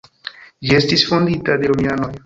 [0.69, 2.15] Ĝi estis fondita de romianoj.